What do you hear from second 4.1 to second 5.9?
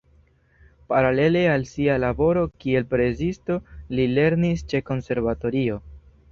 lernis ĉe konservatorio.